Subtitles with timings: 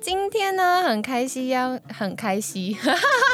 [0.00, 2.76] 今天呢，很开心邀，很开心，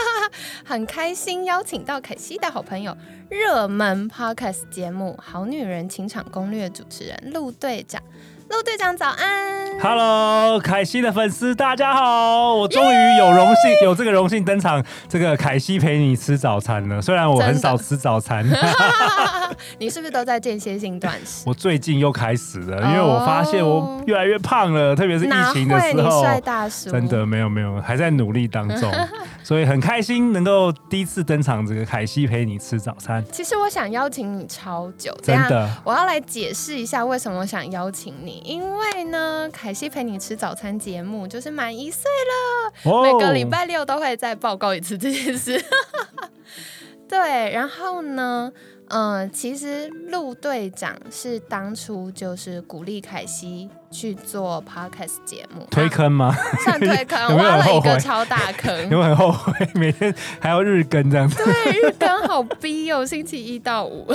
[0.65, 2.97] 很开心邀请到凯西的好朋友，
[3.29, 8.03] 热门 podcast 节目《好女人情场攻略》主持人陆队长。
[8.55, 17.03] 陆队长早安，Hello，凯西的粉丝大家好，我终于有荣幸有这个荣幸登场，这个凯西陪你吃早餐了。
[17.03, 18.47] 虽然我很少吃早餐，
[19.79, 21.43] 你是不是都在间歇性断食？
[21.47, 28.89] 我最近又开始了，因为我发现我越来越胖了，特别是疫情的时候，帅大叔，真的没有没有，还在努力当中，
[29.45, 33.23] 所以很开心能够第一次登场，这个凯西陪你吃早餐。
[33.31, 38.43] 其实我想邀请你超久，真的，我要来解释一下为什么我想邀请你。
[38.45, 42.11] 因为呢，凯西陪你吃早餐节目就是满一岁
[42.85, 45.63] 了，每个礼拜六都会再报告一次这件事。
[47.07, 48.51] 对，然后呢，
[48.89, 56.35] 嗯，其实陆队长是当初就是鼓励凯西去做 podcast 节目，推坑吗？
[56.65, 59.53] 算推坑， 挖了一个超大坑， 有没有很后悔？
[59.75, 64.07] 每天还要日更这样子，对，日更好逼哦，星期一到五。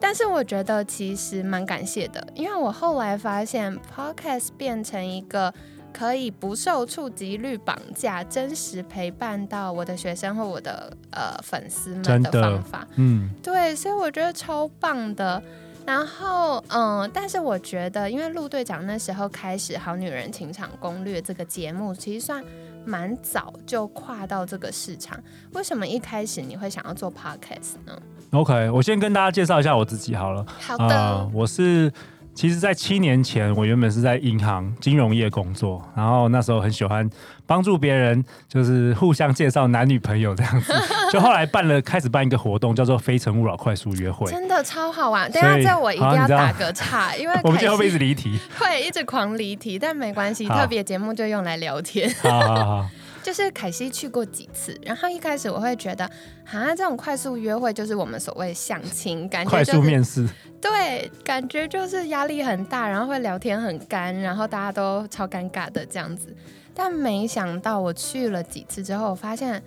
[0.00, 5.52] 但是我觉得其实蛮感谢的，因为我后来发现，Podcast 变成一个
[5.96, 12.86] 可以不受触及率绑架、真实陪伴到我的学生或我的呃粉丝们的方法。
[12.96, 15.40] 嗯，对，所以我觉得超棒的。
[15.86, 22.42] 然后，嗯，但是我觉得，因为陆队长那时候开始《好女人情场攻略》这个节目，其实算
[22.86, 25.18] 蛮早就跨到这个市场。
[25.52, 27.96] 为什么一开始你会想要做 Podcast 呢
[28.32, 30.44] ？OK，我先跟大家介绍一下我自己好了。
[30.58, 31.92] 好的，我是。
[32.34, 37.08] 其实，在七年前，我原本是在银行金融业工作，然后那时候很喜欢
[37.46, 40.72] 帮助别人，就是互相介绍男女朋友这样子。
[41.12, 45.30] 就后来办了，开始办一个活动，叫做“非诚勿扰”快速约会，真的超好玩。
[45.30, 52.12] 等下，这我一定要打个岔，因为 我们今天会一直离题， 会一直狂离题，但没关系，特别节目就用来聊天。
[52.20, 52.88] 好好好。
[53.24, 56.04] 就是凯西去过几次，然后一开始我会觉得，
[56.44, 60.28] 啊，这种快速约会就是我们所谓相亲，感觉快速面试，
[60.60, 66.36] 对，感觉就是压力很大，然后会聊天很干，然后大家都超尴尬的这样子。
[66.74, 69.62] 但没想到我去了几次之后，我发现。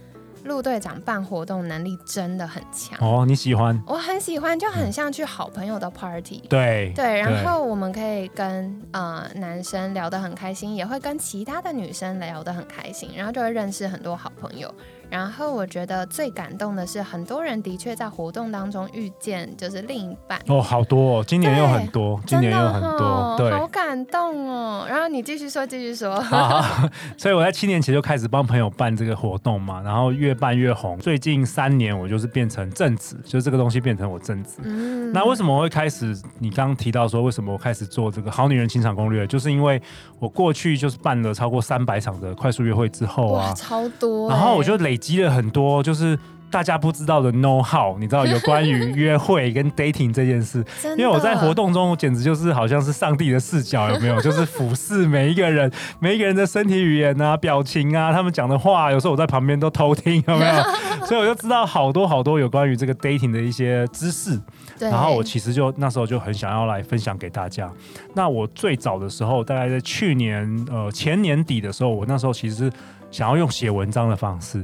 [0.47, 3.79] 陆队长办活动能力真的很强哦，你喜欢？
[3.85, 6.41] 我很喜欢，就很像去好朋友的 party。
[6.49, 14.73] 对对，然后我们可以跟呃男生聊得很开心，也会跟其他的女生聊得很开心，然后就会认识很多好朋友。
[15.09, 24.85] 然后我觉得最感动的是，很多人的确在活动当中遇见就是另一半哦，好多，哦，今年又很多，今年又很多，对，好感动哦。
[24.89, 26.21] 然后你继续说，继续说。
[27.15, 30.97] 所以我在七年前就开始帮朋友办这个活动嘛，然后越办越红。
[30.99, 34.57] 最近三年我就是变成正职，就这个东西变成我正职。
[34.63, 36.13] 嗯，那为什么我会开始？
[36.39, 39.81] 你刚刚提到说为什么我开始做这个好女人情场攻略，就是因为
[40.19, 44.96] 我过去就是办了超过三百场的快速约会之后啊，超多，然后我就累。
[44.97, 46.17] 积了很多，就是
[46.49, 50.63] 大家不知道的 know how，你知道有关于 约会跟 dating 这件事。
[50.97, 54.19] 因为我在活动中，简直就是好像是上帝的视角，有没有？
[54.21, 60.63] 就是俯视每一个人， 每一个人的身体语言啊、表情啊，他们讲的话，有时候我在旁边都偷听，有没有？
[61.05, 64.39] 所以我就知道好多好多有关于这个 dating 的一些知识。
[64.79, 67.71] 然后我其实就那时候就很想要来分享给大家。
[68.13, 72.71] 那我最早的时候，大概在去年呃前年底的时候，我那时候其实
[73.09, 74.63] 想要用写文章的方式。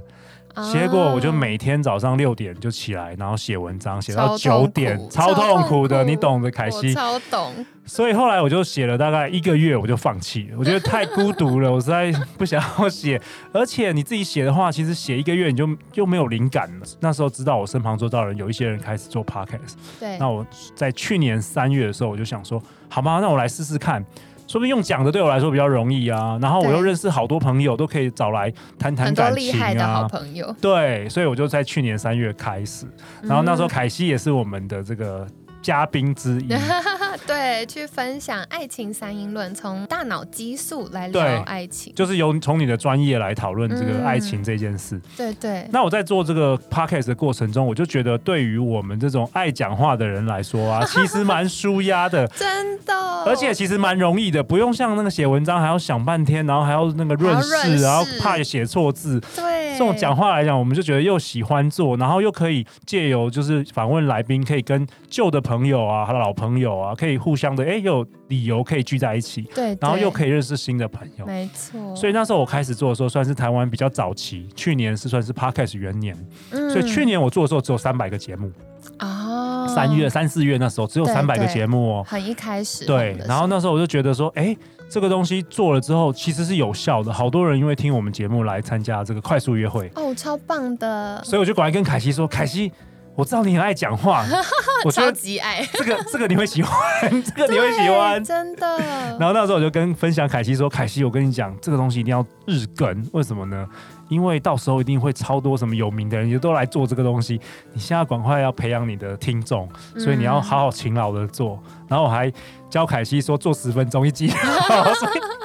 [0.72, 6.94] 结果我就每天早上六点就起来，然后写文章，写到九点，超痛苦的，你懂的，凯西。
[6.94, 7.66] 超懂。
[7.86, 10.56] 所以后来我就写了大概一个月，我就放弃了。
[10.58, 13.20] 我觉得太孤独了，我实在不想要写。
[13.52, 16.86] 而且你自己写的话，其实写一个月你就又没有灵感了。
[17.00, 20.18] 那时候知道我身旁做到人有一些人开始做 podcast，对。
[20.18, 20.46] 那我
[20.76, 23.20] 在去年三月的时候，我就想说，好吗？
[23.22, 24.06] 那我来试试看。
[24.54, 30.08] 说不定用讲的对我来说比较容易啊，然后我又认识好多朋友，都可以找来谈谈感情啊。
[30.08, 32.86] 朋友，对，所以我就在去年三月开始，
[33.24, 35.26] 然后那时候凯西也是我们的这个
[35.64, 36.50] 嘉宾之一。
[37.26, 45.00] 对，去分享爱情三因论，从大脑激素来聊爱情，就是由从你的专业来讨论这个爱情这件事。
[45.16, 45.66] 对对。
[45.72, 52.94] 那我在做这个 podcast 的过程中，我就觉得对于我们这种爱讲话的人来说啊， 其实蛮舒压的，真的。
[53.26, 59.18] 而且其实蛮容易的，不用像那个写文章还要想半天，然后还要那个润饰，然后怕写错字。
[59.34, 59.64] 对。
[59.74, 71.96] 这种讲话来讲，我们就觉得又喜欢做，然后又可以借由就是访问来宾，可以跟旧的朋友啊、老朋友啊，可以互相的哎，有理由可以聚在一起，对，然后又可以认识新的朋友，没错。
[71.96, 76.18] 所以那时候我开始做的时候，算是台湾比较早期，去年是算是 Podcast 元年，
[76.50, 78.52] 所以去年我做的时候只有三百个节目
[78.98, 84.56] 啊，三月三四月那时候只有三百个节目哦，很一开始对，然后那时候我就觉得说，哎。
[84.90, 87.12] 这个东西做了之后，其实是有效的。
[87.12, 91.20] 好多人因为听我们节目来参加这个快速约会哦，超棒的。
[91.24, 92.72] 所以我就赶快跟凯西说：“凯西，
[93.16, 94.26] 我知道你很爱讲话，
[94.84, 96.74] 我超级爱这个，这个你会喜欢，
[97.24, 98.78] 这个你会喜欢，真的。”
[99.20, 103.68] 然后那时候我就跟分享凯西说：“凯西，我跟你讲，这个东西一定要日更，为什么呢？
[104.10, 107.40] 因为到时候一定会超多什么有名的人也都来做这个东西。
[107.74, 109.68] 你现在赶快要培养你的听众，
[109.98, 111.62] 所以你要好好勤劳的做。
[111.88, 112.32] 然后我还
[112.70, 114.32] 教凯西说，做十分钟一集。”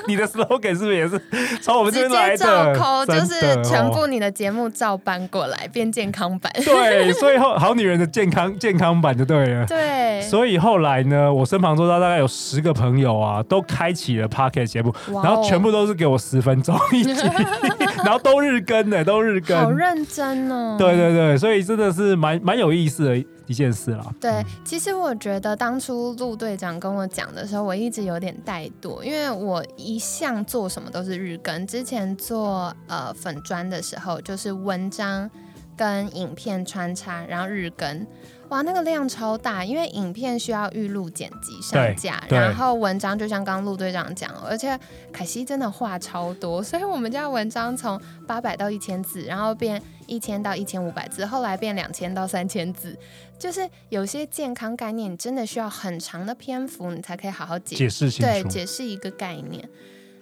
[0.08, 1.20] 你的 slogan 是不是也是
[1.60, 2.36] 从我们这边来的？
[2.38, 6.50] 照抠就是全部你的节目照搬过来变健康版。
[6.64, 9.66] 对，所以后好女人的健康健康版就对了。
[9.66, 10.20] 对。
[10.22, 17.12] 所以后来呢，我身旁做到大概有十个朋友啊，都开启了 p o c k e t 节目，然后全部都是给我十分钟一集，
[18.04, 19.58] 然后都日更的，都日更。
[19.58, 20.76] 好认真哦。
[20.78, 23.24] 对对对，所以真的是蛮蛮有意思的。
[23.48, 24.14] 一件事了。
[24.20, 31.66] 对，其实我觉得当初陆队长跟我讲的时候，我一直有点怠惰，因为我一向做什么都是日更。
[31.66, 35.30] 之前做呃粉砖的时候，就是文章
[35.74, 38.06] 跟影片穿插，然后日更。
[38.48, 44.78] 哇，那个量超大，因为影片需要预录、剪辑、上架，然后文章就像刚刚陆队长讲，而且
[45.12, 52.98] 凯西真的话超多，所以我们家文章从八百到一千字，然后变一千到一千五百字，后来变两千到三千字，
[53.38, 59.68] 就是有些健康概念，你真的需要很长的篇幅，你才可以好好解释清楚，对，解释一个概念。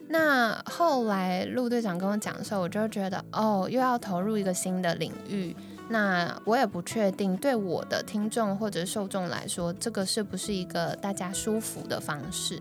[0.09, 5.55] 那后来陆队长跟我讲的时候，我就觉得，哦，又要投入一个新的领域。
[5.89, 12.61] 那我也不确定，对我的听众或者受众来说，这个是不是一个大家舒服的方式？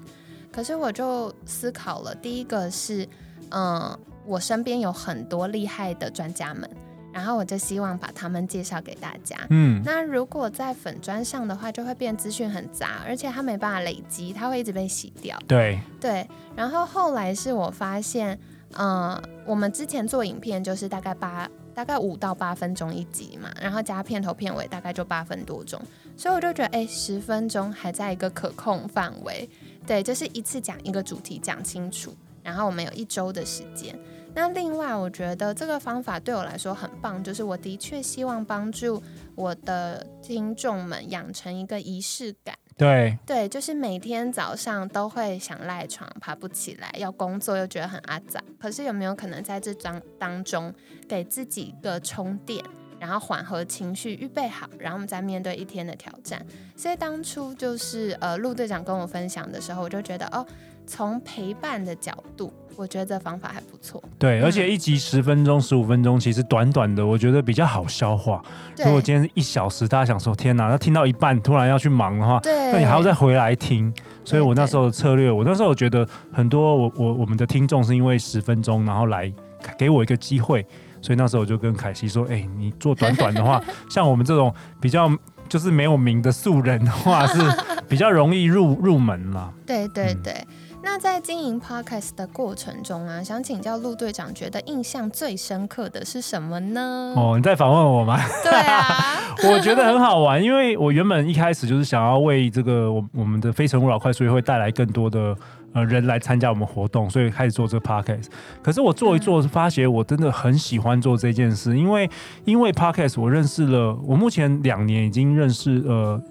[0.52, 3.08] 可是我就思考了，第一个是，
[3.50, 6.70] 嗯，我身边有很多厉害的专家们，
[7.12, 9.36] 然后我就希望把他们介绍给大家。
[9.50, 15.38] 嗯，那如果在粉砖上的话，就会变资讯很杂，而且它没办法累积，它会一直被洗掉。
[15.48, 18.40] 对对，然后后来是我发现，
[18.78, 21.50] 嗯，我们之前做影片就是大概八。
[21.76, 25.80] 大概五到八分钟一集嘛，然后加片头片尾，大概就八分多钟，
[26.16, 29.48] 所以我就觉得，哎，十分钟还在一个可控范围。
[29.86, 33.94] 对，就是一次讲一个主题讲清楚，然后我们有一周的时间。
[34.34, 39.02] 那另外，我觉得这个方法对我来说很棒，就是我的确希望帮助
[39.36, 42.58] 我的听众们养成一个仪式感。
[42.78, 48.44] 对对，就是每天早上都会想赖床，爬不起来，要工作又觉得很阿杂。
[48.60, 50.74] 可是有没有可能在这张当中
[51.08, 52.62] 给自己一个充电，
[53.00, 56.46] 然后缓和情绪，预备好，然后我们再面对一天的挑战？
[56.76, 60.46] 所以当初就是呃，陆队长跟我分享的时候，我就觉得哦，
[60.86, 62.54] 从陪伴的角度。
[62.78, 64.04] 我觉得这方法还不错。
[64.20, 68.44] 对，而且一集十分钟、十五分钟，其实短短的，我觉得比较好消化。
[68.84, 73.94] 如果今天一小时，大家想说天哪，那听到一半突然要去忙的话，那你还要再回来听。
[74.26, 79.32] 所以我那时候的策略，我那时候我觉得很多我我我们的听众是因为十分钟，然后来
[79.78, 80.62] 给我一个机会，
[81.02, 85.10] 所以那时候我就跟凯西说：“哎，你做短短的话， 像我们这种比较
[85.48, 87.40] 就是没有名的素人的话，是
[87.88, 90.46] 比较容易入入门嘛。”对对对。
[90.86, 97.12] 那在经营 podcast 的过程中啊，想请教陆队长，觉得印象最深刻的是什么呢？
[97.18, 98.20] 哦，你在访问我吗？
[98.44, 99.20] 对啊，
[99.52, 105.36] 我觉得很好玩，因为我原本一开始就是想要为这个我我们的非诚勿扰快速会带来更多的
[105.74, 108.28] 呃人来参加我们活动，所以开始做这个 podcast。
[108.62, 112.08] 可是我做一做，发觉我真的很喜欢做这件事，因为
[112.46, 116.22] 因为 podcast 我认识了，我目前两年已经认识呃。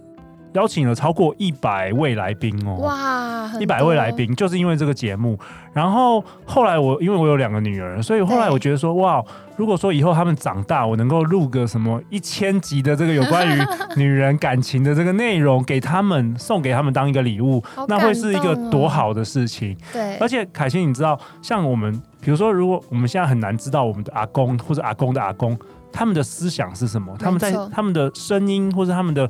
[0.55, 5.39] 邀请了超过一百位来宾哦，哇，一百位来宾就是因为这个节目。
[5.73, 9.21] 然后后来我因为我有两个女儿，所以后来我觉得说，哇，
[9.57, 13.61] 如果说以后他们长大，我能够录个什么一千集的这个有关于
[13.97, 19.77] 女人感情的这个内容给他们，送给他们当一个礼物，那会是一个多好的事情。
[19.93, 25.59] 对，而且凯欣，你知道，像我们，比如说，如果我们现在很难知道我们的阿公或者阿公的阿公
[25.93, 29.29] 他们的思想是什么，他们在他们的声音或者他们的。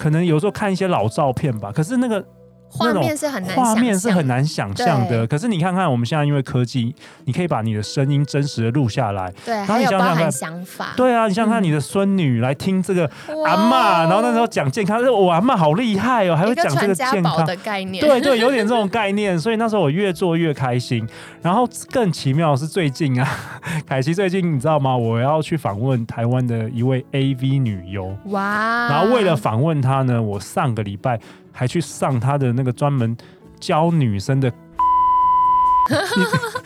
[0.00, 2.24] 可能有时候看一些老照片吧，可是那个。
[2.70, 5.26] 画面是很难，画面是很难想象的。
[5.26, 13.10] 可是你看看，我们现在因为科技，你可以把你的声音真实的录下来，对，然后你想想看，想法，对啊，你想想看，你的孙女来听这个
[13.44, 19.38] 阿妈，然后那时候讲健康，我阿妈好厉害哦，还会讲这个健康的概念，对对，有点这种概念。
[19.38, 21.06] 所以那时候我越做越开心。
[21.42, 23.28] 然后更奇妙的是最近啊，
[23.86, 24.96] 凯奇最近你知道吗？
[24.96, 28.88] 我要去访问台湾的一位 AV 女优，哇！
[28.88, 31.18] 然后为了访问她呢，我上个礼拜。
[31.60, 33.14] 还去上他的那个专门
[33.60, 34.50] 教女生的。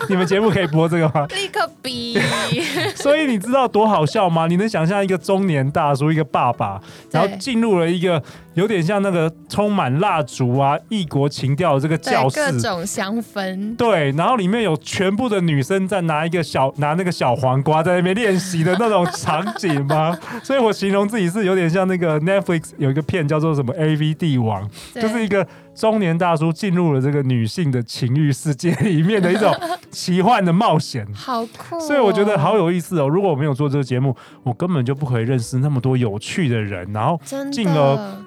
[0.08, 1.26] 你们节目可以播这个吗？
[1.34, 2.18] 立刻逼！
[2.94, 4.46] 所以你知道多好笑吗？
[4.46, 6.80] 你能想象一个中年大叔，一个爸爸，
[7.10, 8.22] 然后进入了一个
[8.54, 13.76] 有点像那个充满蜡烛啊、异国情调的这个教室，各种香氛。
[13.76, 20.16] 对，然后里面有全部的女生在拿一个小拿那个小黄瓜在那边练习的那种场景吗？
[20.44, 25.46] 所以我形容自己是有点像那个 Netflix 有一个片叫做什么 AV 帝王，就是一个。
[25.74, 29.52] 中年大叔进入了这个女性的情欲世界里面的一种
[29.90, 31.78] 奇幻的冒险，好酷！
[31.80, 33.08] 所以我觉得好有意思哦。
[33.08, 38.24] 如果我没有做这个节目，我根本就不可以认识那么多有趣的人，然后进而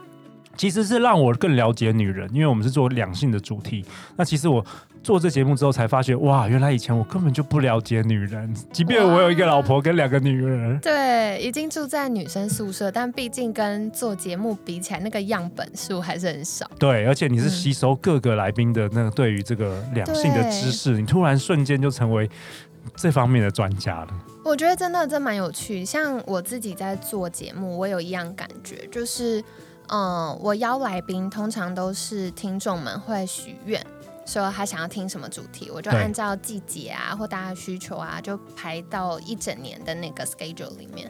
[0.55, 3.85] 其实是让我更了解女人，因为我们是做两性的主题。
[4.15, 4.65] 那其实我。
[5.07, 16.69] 做这节目之后才发现，哇，原来以前我根本就不了解女人，即便我有一个老婆跟两个女人，对，已经住在女生宿舍，但毕竟跟做节目比起来，那个样本数还是很少。
[16.77, 22.29] 对，而且你是吸收各个来宾的那个对于这个两性的知识，你突然瞬间就成为
[22.97, 24.07] 这方面的专家了。
[24.43, 29.41] 我觉得真的真蛮有趣，像我自己在做节目，我有一样感觉，就是，
[29.87, 33.81] 嗯，我邀来宾通常都是听众们会许愿。
[34.27, 41.09] 说他想要听什么主题，我就按照季节啊或大家需求啊，就排到一整年的那个 schedule 里面。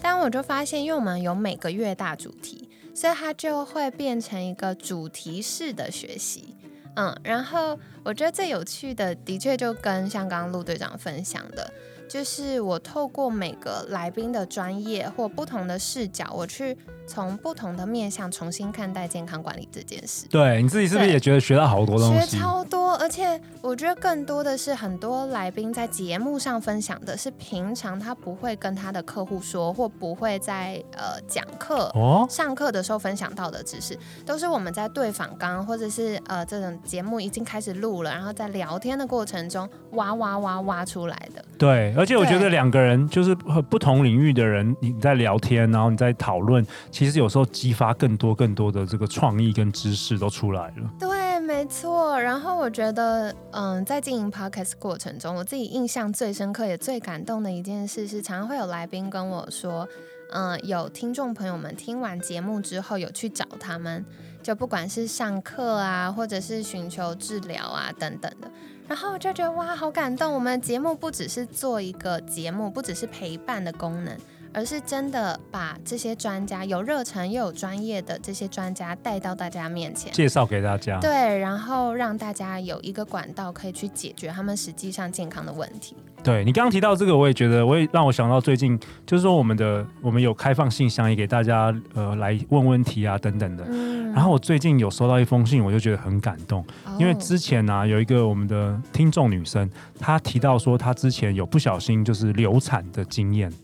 [0.00, 6.56] 但我就发现，因为我们有每个月大主题，所以它就会变成一个主题式的学习。
[6.96, 11.72] 嗯，然后我觉得最有趣的，的确就跟像刚刚陆队长分享的。
[12.08, 20.26] 就是我透过每个来宾的专业或不同的视角，我去从不同的面向重新看待健康管理这件事。
[20.28, 22.30] 对，你自己是不是也觉得学到好多东西？
[22.30, 31.90] 学超多，而且我觉得更多的是很多来宾在节目上分享的是平常他不会跟他的客户说，或不会在呃讲课、
[32.28, 41.44] 上课的时候分享到的知识，都是我们在对访刚或者是呃这种节目已经开始录了，然后在聊天的过程中挖挖挖挖出来的。
[41.58, 41.93] 对。
[41.96, 50.90] 而且我觉得两个人就是和不同领域的人，你在聊天，然后你在讨论，其实有时候激发更多更多的这个创意跟知识都出来了。
[50.98, 52.20] 对，没错。
[52.20, 59.88] 然后我觉得，嗯，在经营 podcast 过程中，我自己印象最深刻也最感动的一件事是，常常会有来宾跟我说，
[60.32, 64.04] 嗯，有听众朋友们听完节目之后有去找他们，
[64.44, 68.50] 就不管是上课啊，或者是寻求治疗啊等等的。
[68.86, 70.34] 然后我就觉得哇，好感动！
[70.34, 74.14] 我们节目不只是做一个节目，不只是陪伴的功能，
[74.54, 81.00] 而是真的把这些专家有热忱又有专业的这些专家带到大家面前，介绍给大家。
[81.00, 85.96] 对，然后让大家有一个管道可以去解决他们实际上健康的问题。
[86.22, 93.64] 对你刚刚提到这个，我也觉得，我也让我想到最近，就是说我们的我们有开放信箱，也给大家呃来问问题啊等等的。
[93.68, 94.10] 嗯。
[94.14, 96.64] 然后我最近有收到一封信，我就觉得很感动，
[96.98, 99.68] 因为之前呢有一个我们的听众女生，
[99.98, 103.52] 她提到说她之前有不小心就是流产的经验，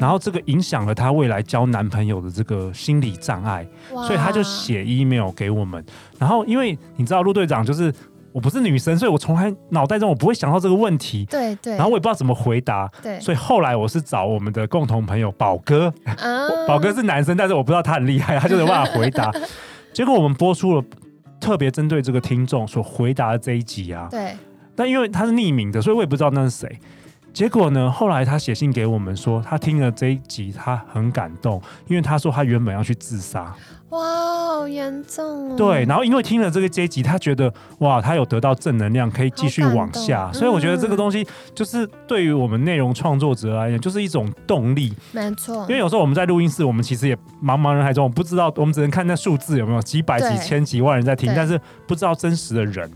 [0.00, 5.84] 然后这个影响了她未来交男朋友的这个心理障碍，所以她就写 email 给我们。
[6.18, 7.92] 然后因为你知道陆队长就是。
[8.30, 11.24] 我不是女生，所以我从来脑袋中我不会想到这个问题。
[11.24, 11.72] 对对。
[11.72, 12.88] 然后我也不知道怎么回答。
[13.02, 13.18] 对。
[13.18, 15.92] 所以后来我是找我们的共同朋友宝哥。
[16.68, 19.32] 宝哥是男生，但是我不知道他很厉害，他就有办法回答。
[19.94, 20.84] 结果我们播出了
[21.40, 24.06] 特别针对这个听众所回答的这一集啊。
[24.10, 24.36] 对。
[24.76, 26.78] 但因为他是匿名的，所以我也不知道那是谁。
[27.38, 33.54] 结果呢，后来他写信给我们说，他听了这一集，他很感动，因为他说他原本要去自杀。
[33.90, 34.00] 哇，
[34.56, 35.56] 好严重！
[35.56, 40.32] 对，然后因为听了这个阶级，他觉得哇，他有得到正能量，可以继续往下。
[40.32, 44.92] 所以我觉得这个东西就是对于我们内容创作者而言，就是一种动力。
[45.12, 52.90] 没错，因为有时候我们在录音室，我们其实也茫茫人海中，不知道我们只能看那数字有没有几百、几千、几万人在听，但是不知道真实的人。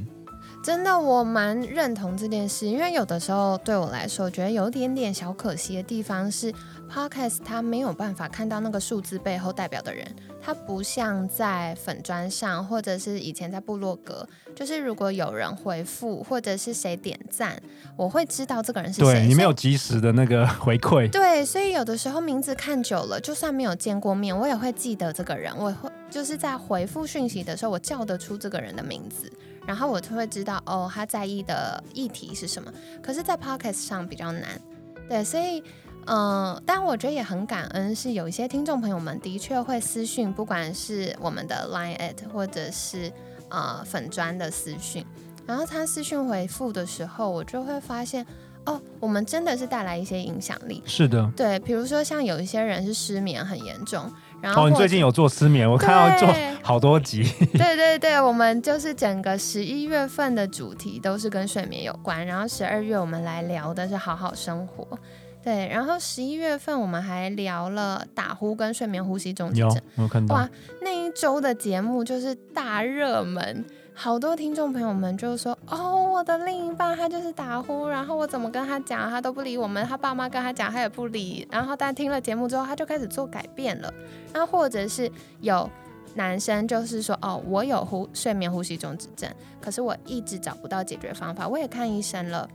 [0.63, 6.53] 真的，我蛮认同这件事，因为有的时候对我来说，觉得有点点小可惜的地方是
[6.89, 10.07] ，Podcast 它没有办法看到那个数字背后代表的人，
[10.41, 17.61] 它不像在粉砖上，或者是以前在部落格，就是如果有人回复或者是谁点赞，
[17.97, 19.15] 我会知道这个人是谁。
[19.15, 21.11] 对你没有及时的那个 回馈。
[21.11, 29.29] 对，所以有的时候名字看久了，就算没有见过面，我也会记得这个人，我会就是在回复讯息的时候，我叫得出这个人的名字。
[29.67, 32.73] 然后我就会知道哦，他在意的议题是什么。
[33.03, 34.61] 可是，在 podcast 上比较难，
[35.09, 35.63] 对，所以，
[36.07, 43.13] 嗯，但我觉得也很感恩，是有一些听众朋友们的确会私讯，不管是我们的 line at 或者是
[43.51, 45.07] 呃粉砖的私讯，
[45.47, 48.27] 然后他私讯回复的时候，我就会发现，
[48.67, 50.83] 哦，我们真的是带来一些影响力。
[50.85, 54.11] 是的，对，比如说像有一些人是失眠很严重。
[54.43, 57.23] 哦，你最近有做失眠，我看到做好多集。
[57.55, 64.87] 对对对，我们就是整个十一月份的主题都是跟睡眠有关，然后十二月我们来聊的是好好生活。
[65.45, 69.81] 对，然后十一月份我们还聊了打呼跟睡眠呼吸中止症。
[69.97, 70.35] 我看到。
[70.35, 70.49] 哇，
[70.81, 73.65] 那一周的节目就是大热门。
[73.95, 79.87] 好多听众朋友们就说：“哦，我的另一半他就是打呼，然后我怎么跟他讲，他都不理我们。
[79.87, 81.47] 他爸妈跟他讲，他也不理。
[81.51, 83.93] 然后但听了节目之后，他就开始做改变了。
[84.33, 85.69] 那或者是有
[86.15, 89.31] 男生就是说：哦，我有呼睡眠呼吸中止症，
[89.61, 92.49] 可是我一直找不到解决方法，我也看医生了。”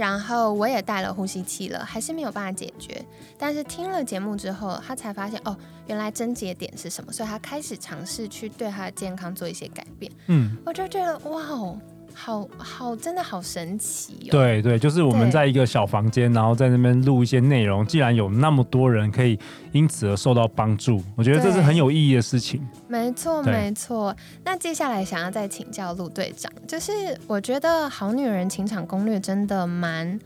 [0.00, 3.04] 然后我也带了呼吸器了，还是没有办法解决。
[3.36, 5.54] 但是听了节目之后，他才发现哦，
[5.88, 10.10] 原来症结点是什么，所以他开始尝试去对他的健康做一些改变。
[10.28, 11.78] 嗯，我就觉得哇哦。
[12.14, 14.30] 好好，真的好神奇哦！
[14.30, 17.86] 对对，就是我们在一个小房间，然后在那边录一些内容。
[17.86, 19.38] 既然有那么多人可以
[19.72, 22.66] 因此而受到帮助，我觉得这是很有意义的事情。
[22.88, 24.14] 没错，没错。
[24.44, 26.92] 那接下来想要再请教陆队长，就是
[27.26, 30.18] 我觉得《好女人情场攻略》真的蛮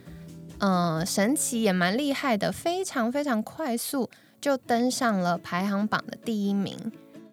[0.59, 4.11] 嗯神奇，也蛮厉害的，非常非常快速
[4.41, 6.77] 就登上了排行榜的第一名。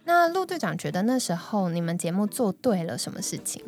[0.04, 3.64] 那陆队长觉得那时候你们节目做对了什么事情？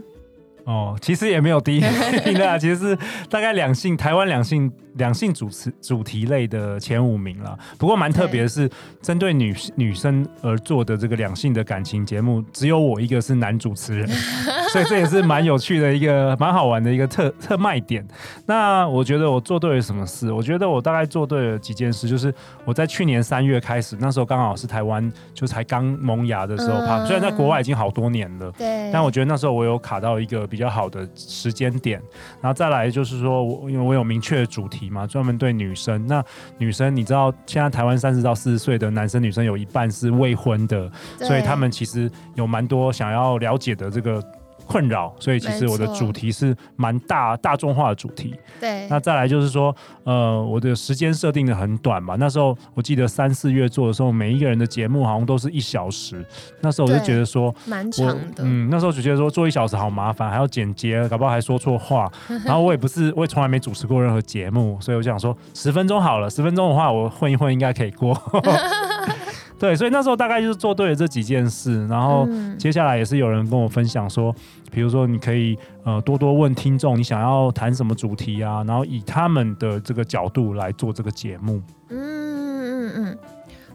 [0.65, 1.81] 哦，其实也没有第一
[2.25, 2.97] 名的，其实是
[3.29, 7.57] 大概两性台湾两性两性主持主题类的前五名了。
[7.77, 8.69] 不过蛮特别的是，
[9.01, 14.07] 针对女女生而做的这个两性的感情节目，只有我一个是男主持人。
[14.73, 18.03] 所以这也是蛮有趣的一个、蛮好玩的一个特特卖点。
[18.47, 20.31] 那我觉得我做对了什么事？
[20.31, 22.33] 我觉得我大概做对了几件事，就是
[22.65, 31.99] 我在去年三月开始，那时候刚好是台湾就才刚萌芽的时候，虽然在国外已经好多年了，对，但我觉得那时候我有卡到一个比较好的时间点。
[32.39, 36.05] 然后再来就是说我因为我有明确的主题嘛，专门对女生。
[36.05, 36.23] 那
[36.59, 44.23] 女生你知道，现在台湾三十到四十岁的男生女生有一半是未婚的，所以他们其实有蛮多想要了解的这个。
[44.67, 48.35] 困扰，所以其实我的主题是蛮大大众化的主题。
[48.59, 52.15] 对，那再来就是说，呃，我的时间设定的很短嘛。
[52.19, 56.25] 那时候我记得三四月做的时候，每一个人的节目好像都是一小时。
[56.61, 58.43] 那时候我就觉得说，蛮长的。
[58.43, 62.11] 嗯，那时候就觉得说做一小时好麻烦，还要剪接，搞不好还说错话。
[62.45, 68.13] 然后我也不是，我也从来没主持过任何节目，所以我就想说十分钟好了，十分钟的话我混一混应该可以过。
[69.63, 72.27] 对，所以那时候大概就是做对了这几件事，然后
[72.59, 74.35] 接下来也是有人跟我分享说，
[74.69, 81.61] 比如说你可以呃多多问听众你想要谈什么主题啊，然后以他们的这个角度来做这个节目。
[81.87, 83.17] 嗯嗯嗯，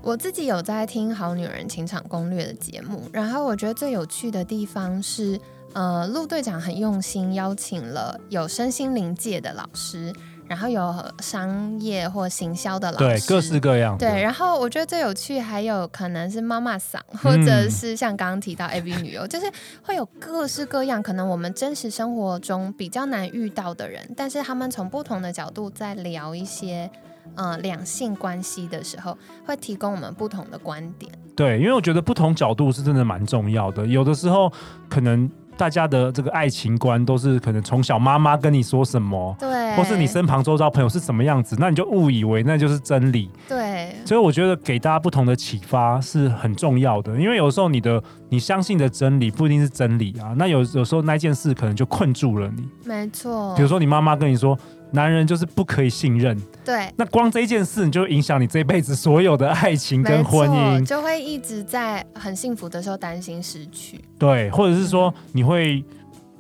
[0.03, 5.41] 我自己有在听《好女人情场攻略》的节目，然后我觉得最有趣的地方是，
[5.73, 10.13] 呃，陆队长很用心邀请了有身心灵界的老师。
[10.49, 13.99] 然后有商业或行销的老师，对，各式各样。
[13.99, 19.47] 对，然后我觉得最有趣还有可能是妈妈桑，或者是像刚刚提到 AV 女优， 就是
[19.83, 26.91] 会有各式各样可能我们真实生活中比较难遇到的人，但是他们从不同的角度在聊一些
[27.35, 31.13] 呃两性关系的时候，会提供我们不同的观点。
[31.37, 34.51] 对，因为我觉得不同角度是真的蛮重要的，有的时候
[34.89, 35.31] 可能。
[35.59, 43.29] 大家的这个爱情观都是可能从小妈妈跟你说什么，对，或是你身旁周遭朋友是什么样子，那你就误以为那就是真理。
[43.49, 50.33] 对，所以我觉得给大家不同的启发是很重要的，因为有时候你的你相信的真理不一定是真理啊。
[50.37, 52.69] 那有有时候那件事可能就困住了你。
[52.85, 53.55] 没错。
[53.57, 54.57] 比如说你妈妈跟你说。
[54.91, 56.91] 男人就是不可以信任，对。
[56.97, 64.01] 那光这一件事，你就影响你这辈子所有的爱情跟婚姻，就会一直在很幸福的时候担心失去。
[64.19, 65.85] 对，或者是说你会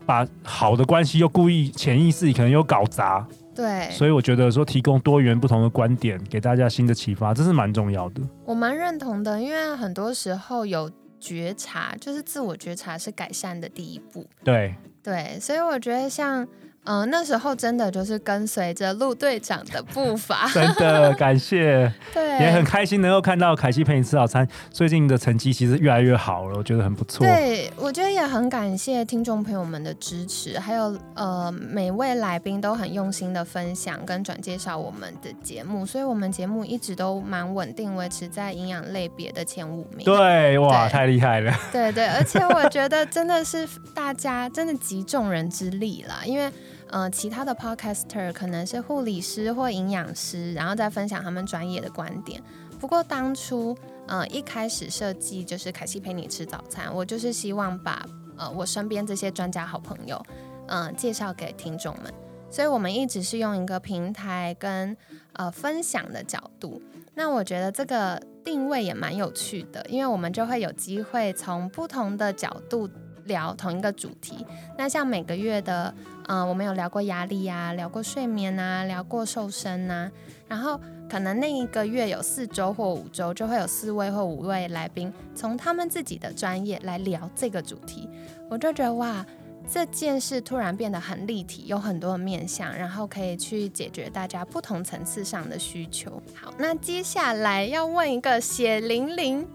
[0.06, 3.26] 把好的关系又故意潜意识里可能又搞砸。
[3.54, 3.90] 对。
[3.90, 8.22] 所以我觉得说提供多元不同的观点，给大家新的启发，这是蛮重要的。
[8.46, 14.26] 我蛮认同的，因为很多时候有觉察，就是自我觉察是改善的第一步。
[14.42, 14.74] 对。
[15.02, 16.48] 对，所以我觉得像。
[16.84, 27.26] 嗯，那时候真的就是跟随着陆队长的步伐， 真的感谢，对，也很开心能够看到凯西陪你吃早餐，最近的成绩其实越来越好了，我觉得很不错。
[27.26, 40.06] 对，我觉得也很感谢听众朋友们的支持，还有呃每位来宾都很用心的分享跟转介绍我们的节目，所以我们节目一直都蛮稳定，维持在营养类别的前五名。
[40.06, 41.54] 对，哇，太厉害了。
[41.70, 46.50] 对对，而且我觉得真的是大家真的集众人之力啦，因为。
[46.90, 52.42] 呃，其他的 podcaster 可能是护理师或营养师，然后再分享他们专业的观点。
[52.80, 60.22] 不过当初，呃，一开始设计就是凯西陪你吃早餐，我就是希望把呃我身边这些专家好朋友，
[60.68, 62.12] 嗯，介绍给听众们。
[62.50, 64.96] 所以我们一直是用一个平台跟
[65.34, 66.80] 呃分享的角度。
[67.14, 72.88] 那我觉得这个定位也蛮有趣的，因为我们就会有机会从不同的角度。
[73.28, 74.44] 聊同一个主题，
[74.76, 75.94] 那像每个月的，
[76.26, 80.10] 嗯，我们有聊过压力呀，聊过睡眠啊，聊过瘦身呐，
[80.48, 88.08] 然后可能那一个月有四周或五周，就会有四位或五位来宾，从他们自己的专业来聊这个主题，
[88.50, 89.24] 我就觉得哇，
[89.70, 96.22] 这件事突然变得很立体，有很多的面向，然后可以去解决大家不同层次上的需求。
[96.34, 99.46] 好，那接下来要问一个血淋淋。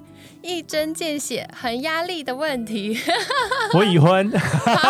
[0.41, 2.97] 一针见血、很压力的问题。
[3.73, 4.31] 我已婚，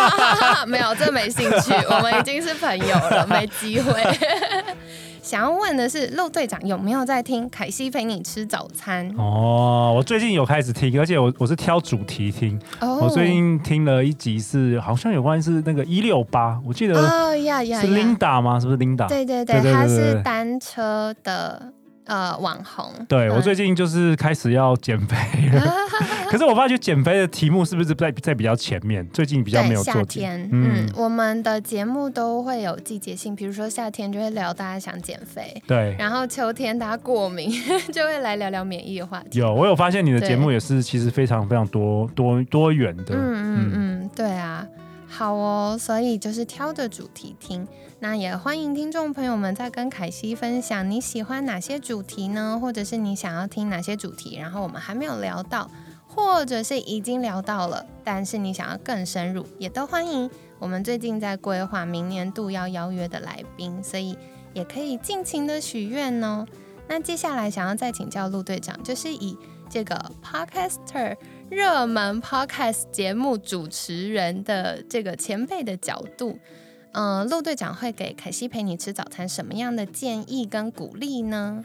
[0.66, 1.72] 没有，这没兴趣。
[1.90, 3.92] 我们已经是朋友了，没机会。
[5.22, 9.08] 想要问的是，陆队长有没有在听凯西陪你吃早餐？
[9.16, 12.60] 哦，我最近有开始听，而且我我是挑主题听。
[13.00, 18.60] 我最近听了一集，是好像有关是那个一六八，我记得哦呀呀，是 Linda 吗？
[18.60, 19.08] 是不是 Linda？
[19.08, 21.72] 对对对，他是单车的。
[22.06, 25.16] 呃，网红，对我最近就是开始要减肥
[25.52, 25.62] 了，
[26.28, 29.06] 可是我发觉减肥的题目是不是在在比较前面？
[29.08, 29.94] 最近比较没有做。
[29.94, 37.50] 夏天，嗯，我们的节目都会有季节性，比如说夏天就会聊大家想减肥，对，然后秋天大家过敏
[37.90, 39.38] 就会来聊聊免疫的话题。
[39.38, 44.66] 有，我有发现你的节目也是其实非常非常多多多元的，嗯嗯嗯，对啊。
[45.16, 47.68] 好哦，所以就是挑着主题听。
[48.00, 52.58] 那也欢迎听众朋友们在跟凯西分享你喜欢哪些主题呢？
[52.60, 55.70] 或者是你想要听哪些主题，然后我们还没有聊到，
[56.08, 60.28] 或者是已经聊到了，但是你想要更深入，也都欢迎。
[60.58, 64.18] 我们最近在规划明年度要邀约的来宾，所以
[64.52, 66.44] 也可以尽情的许愿哦。
[66.88, 69.38] 那接下来想要再请教陆队长，就是以
[69.70, 71.16] 这个 Podcaster。
[71.54, 76.36] 热门 podcast 节目主持人的这个前辈的角度，
[76.90, 81.62] 嗯，陆队长会给凯西陪你吃早餐什么样的建议跟鼓励呢？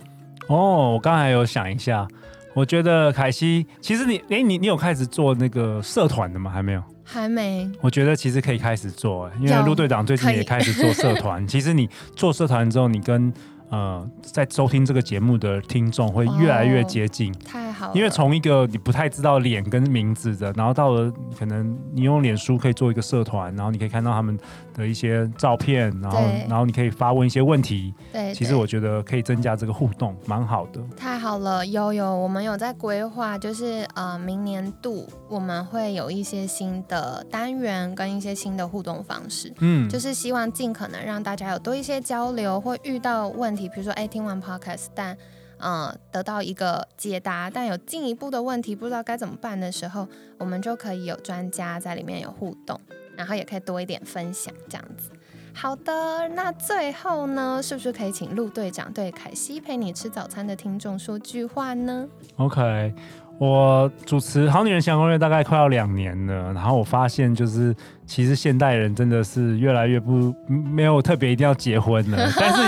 [0.47, 2.08] 哦，我刚才有想一下，
[2.54, 6.52] 我觉得凯西，其实你，哎，你你有开始做那个社团的吗？
[6.52, 7.67] 还没有，还没。
[7.82, 11.45] 我觉得其实可以开始做，因为陆队长最近也开始做社团。
[11.49, 13.34] 其实你做社团之后，你跟
[13.69, 17.93] 呃，在收听这个节目的听众会越来越接近，太好了。
[17.93, 24.36] 因为从一个你不太知道脸跟名字的，然后到了可能你用脸书可以做一个社团，然后你可以看到他们
[24.73, 27.93] 的一些照片，然后然后你可以发问一些问题。
[28.12, 30.82] 对，其实我觉得可以增加这个互动，蛮好的。
[30.97, 43.59] 太好了，有有，我们有在规划，就是呃，明年度我们会有一些新的单元跟一些新的互动方式，嗯，就是希望尽可能让大家有多一些交流，或遇到问。
[43.67, 45.17] 比如说，哎，听完 podcast，但
[45.58, 52.80] 嗯，得到一个解答，但有进一步的问题，不知道该怎么办的时候，我们就可以有专家在里面有互动，
[53.17, 55.10] 然后也可以多一点分享，这样子。
[55.54, 62.93] 好的，那最后呢，是不是可以请陆队长对凯西陪你吃早餐的听众说句话呢？OK。
[63.38, 67.74] 我主持《好女人想攻略》大概快要两年了，然后我发现就是，
[68.10, 72.62] 其实现代人真的是越来越不没有特别一定要结婚了， 但是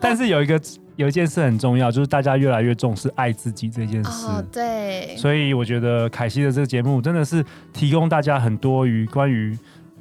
[0.00, 0.58] 但是有一个
[0.96, 4.26] 有一件事很重要，就是大家越来越重视爱自己这件事。
[4.26, 5.14] 哦，对。
[5.18, 9.54] 所以我觉得凯西的这个节目真的是提供大家很多于关于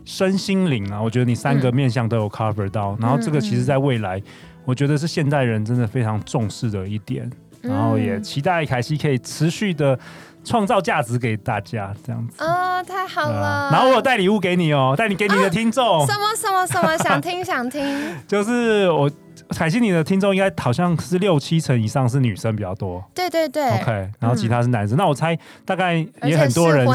[0.06, 4.22] 身心灵啊，我觉得你三个面向都有 cover 到，然后这个其实在未来，
[4.64, 7.30] 我觉得是现代人真的非常重视的一点。
[7.62, 10.00] 然后也期待凯西可以持续的
[10.46, 13.70] 创造价值给大家，这样子哦，太好了。
[13.72, 16.06] 然后我有带礼物给你哦，带你给你的听众。
[16.06, 16.98] 什么什么什么？
[17.00, 17.84] 想听想听。
[18.28, 19.10] 就是我。
[19.50, 23.04] 凯西，你的听众应该好像是六七成以上是女生比较多。
[23.14, 23.70] 对对对。
[23.82, 24.98] OK，然后其他是男生。
[24.98, 26.86] 那我猜大概也很多人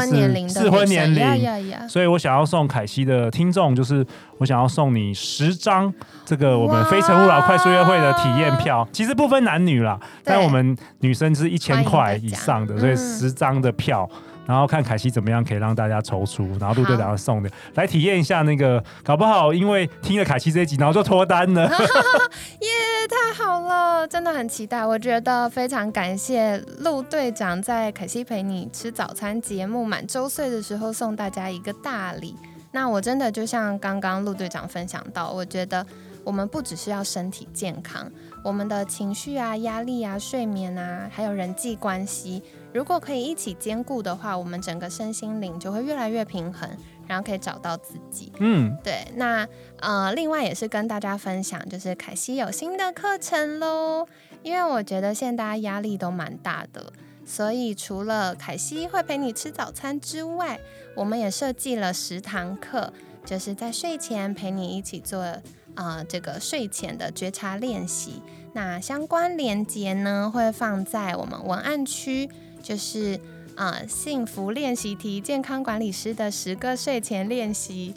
[0.47, 4.05] 是适婚年龄，所以我想要送凯西的听众，就是
[4.37, 5.93] 我想要送你十张
[6.25, 8.87] 这个我们非诚勿扰快速约会的体验票。
[8.91, 14.09] 其实不分男女啦，但我们女生是一千块以上的，所以十张的票。
[14.45, 21.69] 然后看凯西怎么样可以让大家抽出，然后陆队长送的来体验一下那个，搞不好因为听了凯西这一集，然后就脱单了。
[22.59, 22.69] 耶，
[23.09, 24.85] 太好了，真的很期待。
[24.85, 32.35] 我觉得非常感谢陆队长在凯西陪你吃早餐节目满周岁的时候送大家一个大礼。
[32.71, 35.85] 那我真的就像刚刚陆队长分享到，我觉得
[36.23, 38.11] 我们不只是要身体健康，
[38.43, 42.41] 我们的情绪啊、压力啊、睡眠啊，还有人际关系，
[42.73, 46.69] 如果可以一起兼顾的话，我们整个身心灵就会越来越平衡，
[47.07, 48.31] 然后可以找到自己。
[48.39, 49.07] 嗯，对。
[49.15, 49.47] 那
[49.79, 54.07] 呃，另外也是跟大家分享，就是凯西有新的课程喽，
[54.43, 56.93] 因为我觉得现在大家压力都蛮大的。
[57.23, 60.59] 所以，除了凯西会陪你吃早餐之外，
[60.95, 62.91] 我们也设计了十堂课，
[63.23, 65.23] 就是在睡前陪你一起做
[65.75, 68.21] 呃这个睡前的觉察练习。
[68.53, 72.29] 那相关链接呢会放在我们文案区，
[72.61, 73.19] 就是
[73.55, 77.95] 呃幸福练习题健康管理师的十个睡前练习，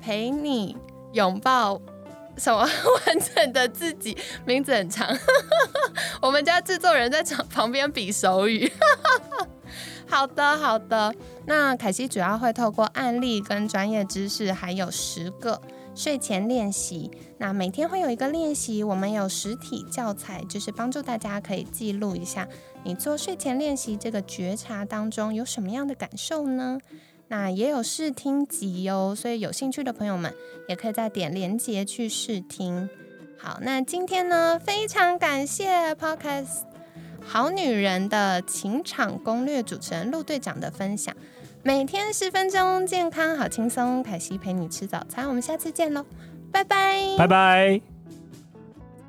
[0.00, 0.76] 陪你
[1.12, 1.80] 拥抱。
[2.36, 4.16] 什么完整的自己？
[4.44, 5.08] 名字很长，
[6.20, 8.68] 我们家制作人在场旁边比手语。
[10.04, 11.14] 好的，好的。
[11.46, 15.60] 那凯西主要会透过案例跟专业知识，还有十个
[15.94, 17.10] 睡前练习。
[17.38, 22.48] 那每天会有一个练习，我们有实体教材，就是帮助大家可以记录一下
[22.84, 26.78] 你做睡前练习这个觉察当中有什么样的感受呢？
[27.28, 30.34] 那也有试听集哦，所以有兴趣的朋友们
[30.68, 32.88] 也可以再点连接去试听。
[33.38, 36.64] 好，那今天呢，非常感谢 Podcast
[37.20, 41.16] 好女人的情场攻略主持人陆队长的分享。
[41.66, 46.04] 每天十分钟，健康好轻松，凯西陪你吃早餐，我们下次见喽，
[46.52, 47.80] 拜拜，拜拜。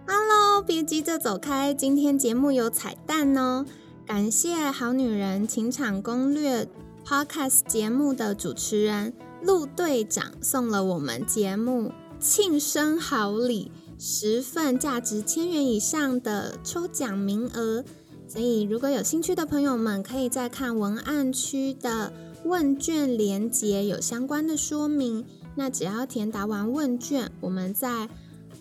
[0.08, 3.66] Hello，别急着走开，今天节目有彩蛋哦，
[4.06, 6.66] 感谢好女人情场攻略。
[7.06, 11.92] Podcast 节目的主持人陆队长送了我们节目
[12.22, 17.84] 庆生好礼十份，价值千元以上的抽奖名额。
[18.30, 22.12] 所以如果有兴趣的朋友们，可以再看文案区的
[22.46, 25.26] 问卷连接，有相关的说明。
[25.56, 28.08] 那只要填答完问卷，我们在。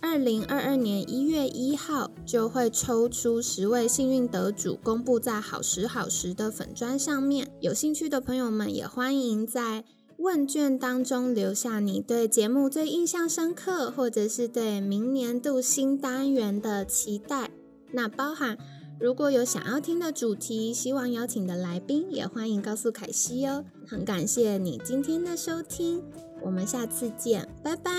[0.01, 7.51] 二零二二年一月一号就会抽出十位幸运得主，公布在好时好时的粉砖上面。
[7.61, 9.83] 有兴趣的朋友们也欢迎在
[10.19, 17.51] 问卷当中留下你对节目最印象深刻，或者是对明年度新单元的期待。
[17.93, 18.59] 那包含
[19.01, 23.65] 如果有想要听的主题，希望邀请的来宾，也欢迎告诉凯西哦。
[23.87, 26.03] 很感谢你今天的收听，
[26.43, 27.93] 我们下次见，拜拜。